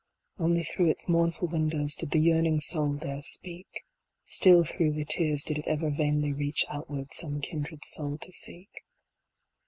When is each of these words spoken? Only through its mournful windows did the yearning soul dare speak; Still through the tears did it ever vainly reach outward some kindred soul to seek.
Only 0.39 0.63
through 0.63 0.89
its 0.89 1.07
mournful 1.07 1.47
windows 1.49 1.93
did 1.93 2.09
the 2.09 2.19
yearning 2.19 2.59
soul 2.59 2.95
dare 2.95 3.21
speak; 3.21 3.67
Still 4.25 4.63
through 4.65 4.93
the 4.93 5.05
tears 5.05 5.43
did 5.43 5.59
it 5.59 5.67
ever 5.67 5.91
vainly 5.91 6.33
reach 6.33 6.65
outward 6.69 7.13
some 7.13 7.39
kindred 7.39 7.85
soul 7.85 8.17
to 8.17 8.31
seek. 8.31 8.75